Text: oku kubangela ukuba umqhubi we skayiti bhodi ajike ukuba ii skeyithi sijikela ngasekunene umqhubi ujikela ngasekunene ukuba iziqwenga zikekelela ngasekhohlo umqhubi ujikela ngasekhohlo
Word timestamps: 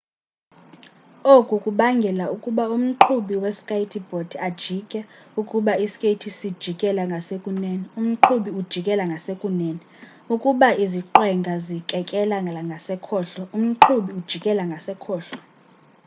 oku 1.35 1.55
kubangela 1.63 2.25
ukuba 2.35 2.63
umqhubi 2.75 3.35
we 3.43 3.49
skayiti 3.57 3.99
bhodi 4.07 4.35
ajike 4.47 4.99
ukuba 5.41 5.71
ii 5.83 5.91
skeyithi 5.93 6.29
sijikela 6.39 7.01
ngasekunene 7.09 7.85
umqhubi 7.99 8.49
ujikela 8.59 9.03
ngasekunene 9.09 9.81
ukuba 10.33 10.67
iziqwenga 10.83 11.53
zikekelela 11.65 12.59
ngasekhohlo 12.69 13.43
umqhubi 13.57 14.11
ujikela 14.19 14.63
ngasekhohlo 14.69 15.39